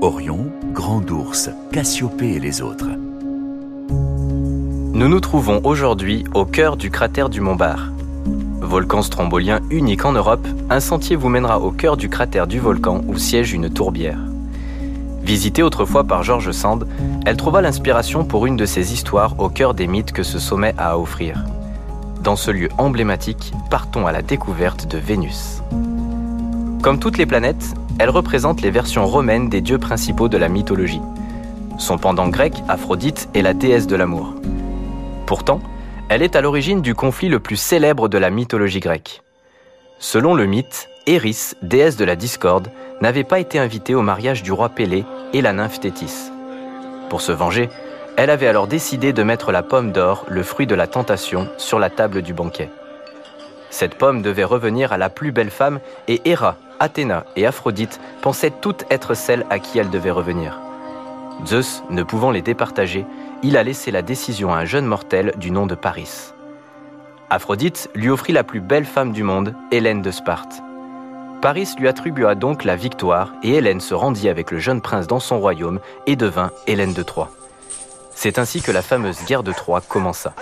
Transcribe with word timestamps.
Orion, 0.00 0.46
Grand 0.72 1.10
Ours, 1.10 1.50
Cassiopée 1.72 2.34
et 2.34 2.38
les 2.38 2.62
autres. 2.62 2.86
Nous 3.88 5.08
nous 5.08 5.18
trouvons 5.18 5.60
aujourd'hui 5.64 6.22
au 6.34 6.44
cœur 6.44 6.76
du 6.76 6.88
cratère 6.88 7.28
du 7.28 7.40
Mont 7.40 7.56
Bar. 7.56 7.90
Volcan 8.60 9.02
strombolien 9.02 9.58
unique 9.70 10.04
en 10.04 10.12
Europe, 10.12 10.46
un 10.70 10.78
sentier 10.78 11.16
vous 11.16 11.28
mènera 11.28 11.58
au 11.58 11.72
cœur 11.72 11.96
du 11.96 12.08
cratère 12.08 12.46
du 12.46 12.60
volcan 12.60 13.02
où 13.08 13.18
siège 13.18 13.52
une 13.52 13.70
tourbière. 13.70 14.20
Visitée 15.24 15.64
autrefois 15.64 16.04
par 16.04 16.22
George 16.22 16.52
Sand, 16.52 16.86
elle 17.26 17.36
trouva 17.36 17.60
l'inspiration 17.60 18.24
pour 18.24 18.46
une 18.46 18.56
de 18.56 18.66
ses 18.66 18.92
histoires 18.92 19.34
au 19.40 19.48
cœur 19.48 19.74
des 19.74 19.88
mythes 19.88 20.12
que 20.12 20.22
ce 20.22 20.38
sommet 20.38 20.74
a 20.78 20.92
à 20.92 20.96
offrir. 20.96 21.44
Dans 22.22 22.36
ce 22.36 22.52
lieu 22.52 22.68
emblématique, 22.78 23.52
partons 23.68 24.06
à 24.06 24.12
la 24.12 24.22
découverte 24.22 24.86
de 24.86 24.98
Vénus. 24.98 25.60
Comme 26.82 27.00
toutes 27.00 27.18
les 27.18 27.26
planètes, 27.26 27.74
elle 27.98 28.10
représente 28.10 28.62
les 28.62 28.70
versions 28.70 29.06
romaines 29.06 29.48
des 29.48 29.60
dieux 29.60 29.78
principaux 29.78 30.28
de 30.28 30.38
la 30.38 30.48
mythologie. 30.48 31.02
Son 31.78 31.98
pendant 31.98 32.28
grec, 32.28 32.54
Aphrodite, 32.68 33.28
est 33.34 33.42
la 33.42 33.54
déesse 33.54 33.86
de 33.86 33.96
l'amour. 33.96 34.34
Pourtant, 35.26 35.60
elle 36.08 36.22
est 36.22 36.36
à 36.36 36.40
l'origine 36.40 36.80
du 36.80 36.94
conflit 36.94 37.28
le 37.28 37.40
plus 37.40 37.56
célèbre 37.56 38.08
de 38.08 38.18
la 38.18 38.30
mythologie 38.30 38.80
grecque. 38.80 39.22
Selon 39.98 40.34
le 40.34 40.46
mythe, 40.46 40.88
Eris, 41.06 41.54
déesse 41.62 41.96
de 41.96 42.04
la 42.04 42.16
discorde, 42.16 42.70
n'avait 43.00 43.24
pas 43.24 43.40
été 43.40 43.58
invitée 43.58 43.94
au 43.94 44.02
mariage 44.02 44.42
du 44.42 44.52
roi 44.52 44.68
Pélée 44.68 45.04
et 45.32 45.42
la 45.42 45.52
nymphe 45.52 45.80
Thétis. 45.80 46.30
Pour 47.10 47.20
se 47.20 47.32
venger, 47.32 47.68
elle 48.16 48.30
avait 48.30 48.46
alors 48.46 48.66
décidé 48.66 49.12
de 49.12 49.22
mettre 49.22 49.52
la 49.52 49.62
pomme 49.62 49.92
d'or, 49.92 50.24
le 50.28 50.42
fruit 50.42 50.66
de 50.66 50.74
la 50.74 50.86
tentation, 50.86 51.48
sur 51.56 51.78
la 51.78 51.90
table 51.90 52.22
du 52.22 52.32
banquet. 52.32 52.70
Cette 53.70 53.96
pomme 53.96 54.22
devait 54.22 54.44
revenir 54.44 54.92
à 54.92 54.98
la 54.98 55.10
plus 55.10 55.30
belle 55.30 55.50
femme 55.50 55.80
et 56.08 56.20
Héra, 56.24 56.56
Athéna 56.80 57.24
et 57.36 57.46
Aphrodite 57.46 58.00
pensaient 58.22 58.52
toutes 58.52 58.84
être 58.90 59.14
celles 59.14 59.46
à 59.50 59.58
qui 59.58 59.78
elle 59.78 59.90
devait 59.90 60.10
revenir. 60.10 60.60
Zeus, 61.46 61.82
ne 61.90 62.02
pouvant 62.02 62.30
les 62.30 62.42
départager, 62.42 63.06
il 63.42 63.56
a 63.56 63.62
laissé 63.62 63.90
la 63.90 64.02
décision 64.02 64.52
à 64.52 64.58
un 64.58 64.64
jeune 64.64 64.86
mortel 64.86 65.32
du 65.36 65.50
nom 65.50 65.66
de 65.66 65.74
Paris. 65.74 66.32
Aphrodite 67.30 67.90
lui 67.94 68.08
offrit 68.08 68.32
la 68.32 68.42
plus 68.42 68.60
belle 68.60 68.84
femme 68.84 69.12
du 69.12 69.22
monde, 69.22 69.54
Hélène 69.70 70.02
de 70.02 70.10
Sparte. 70.10 70.62
Paris 71.40 71.68
lui 71.78 71.86
attribua 71.86 72.34
donc 72.34 72.64
la 72.64 72.74
victoire 72.74 73.32
et 73.42 73.54
Hélène 73.54 73.80
se 73.80 73.94
rendit 73.94 74.28
avec 74.28 74.50
le 74.50 74.58
jeune 74.58 74.80
prince 74.80 75.06
dans 75.06 75.20
son 75.20 75.38
royaume 75.38 75.78
et 76.06 76.16
devint 76.16 76.50
Hélène 76.66 76.94
de 76.94 77.02
Troie. 77.02 77.30
C'est 78.12 78.38
ainsi 78.40 78.60
que 78.60 78.72
la 78.72 78.82
fameuse 78.82 79.24
guerre 79.26 79.44
de 79.44 79.52
Troie 79.52 79.80
commença. 79.80 80.32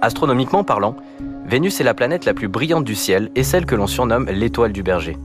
Astronomiquement 0.00 0.64
parlant, 0.64 0.96
Vénus 1.48 1.80
est 1.80 1.84
la 1.84 1.94
planète 1.94 2.24
la 2.24 2.34
plus 2.34 2.48
brillante 2.48 2.82
du 2.82 2.96
ciel 2.96 3.30
et 3.36 3.44
celle 3.44 3.66
que 3.66 3.76
l'on 3.76 3.86
surnomme 3.86 4.28
l'étoile 4.28 4.72
du 4.72 4.82
berger. 4.82 5.16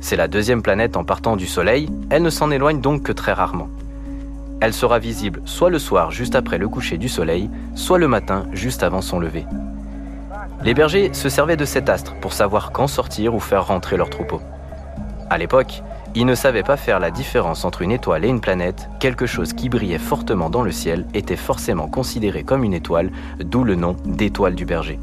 C'est 0.00 0.16
la 0.16 0.26
deuxième 0.26 0.62
planète 0.62 0.96
en 0.96 1.04
partant 1.04 1.36
du 1.36 1.46
Soleil, 1.46 1.90
elle 2.08 2.22
ne 2.22 2.30
s'en 2.30 2.50
éloigne 2.50 2.80
donc 2.80 3.02
que 3.02 3.12
très 3.12 3.34
rarement. 3.34 3.68
Elle 4.62 4.72
sera 4.72 4.98
visible 4.98 5.42
soit 5.44 5.68
le 5.68 5.78
soir 5.78 6.12
juste 6.12 6.34
après 6.34 6.56
le 6.56 6.66
coucher 6.66 6.96
du 6.96 7.10
Soleil, 7.10 7.50
soit 7.74 7.98
le 7.98 8.08
matin 8.08 8.46
juste 8.54 8.82
avant 8.82 9.02
son 9.02 9.18
lever. 9.18 9.44
Les 10.64 10.72
bergers 10.72 11.12
se 11.12 11.28
servaient 11.28 11.58
de 11.58 11.66
cet 11.66 11.90
astre 11.90 12.14
pour 12.22 12.32
savoir 12.32 12.72
quand 12.72 12.86
sortir 12.86 13.34
ou 13.34 13.38
faire 13.38 13.66
rentrer 13.66 13.98
leurs 13.98 14.08
troupeaux. 14.08 14.40
À 15.28 15.36
l'époque, 15.36 15.82
ils 16.14 16.24
ne 16.24 16.34
savaient 16.34 16.62
pas 16.62 16.78
faire 16.78 17.00
la 17.00 17.10
différence 17.10 17.66
entre 17.66 17.82
une 17.82 17.92
étoile 17.92 18.24
et 18.24 18.28
une 18.28 18.40
planète, 18.40 18.88
quelque 18.98 19.26
chose 19.26 19.52
qui 19.52 19.68
brillait 19.68 19.98
fortement 19.98 20.48
dans 20.48 20.62
le 20.62 20.72
ciel 20.72 21.04
était 21.12 21.36
forcément 21.36 21.86
considéré 21.86 22.44
comme 22.44 22.64
une 22.64 22.74
étoile, 22.74 23.10
d'où 23.40 23.62
le 23.62 23.74
nom 23.74 23.94
d'étoile 24.06 24.54
du 24.54 24.64
berger. 24.64 24.98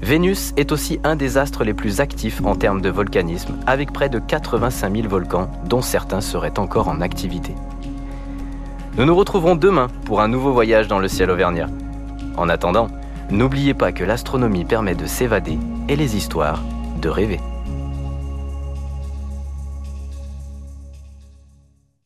Vénus 0.00 0.52
est 0.56 0.70
aussi 0.70 1.00
un 1.02 1.16
des 1.16 1.38
astres 1.38 1.64
les 1.64 1.74
plus 1.74 2.00
actifs 2.00 2.40
en 2.44 2.54
termes 2.54 2.80
de 2.80 2.88
volcanisme, 2.88 3.56
avec 3.66 3.92
près 3.92 4.08
de 4.08 4.20
85 4.20 4.94
000 4.94 5.08
volcans, 5.08 5.50
dont 5.66 5.82
certains 5.82 6.20
seraient 6.20 6.58
encore 6.58 6.88
en 6.88 7.00
activité. 7.00 7.54
Nous 8.96 9.04
nous 9.04 9.16
retrouverons 9.16 9.56
demain 9.56 9.88
pour 10.04 10.20
un 10.20 10.28
nouveau 10.28 10.52
voyage 10.52 10.88
dans 10.88 11.00
le 11.00 11.08
ciel 11.08 11.30
auvergnat. 11.30 11.68
En 12.36 12.48
attendant, 12.48 12.88
n'oubliez 13.30 13.74
pas 13.74 13.92
que 13.92 14.04
l'astronomie 14.04 14.64
permet 14.64 14.94
de 14.94 15.06
s'évader 15.06 15.58
et 15.88 15.96
les 15.96 16.16
histoires 16.16 16.62
de 17.00 17.08
rêver. 17.08 17.40